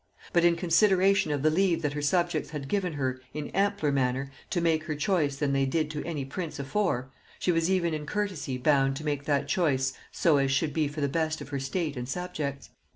[0.33, 4.31] But in consideration of the leave that her subjects had given her in ampler manner
[4.49, 8.07] to make her choice than they did to any prince afore, she was even in
[8.07, 11.59] courtesy bound to make that choice so as should be for the best of her
[11.59, 12.71] state and subjects.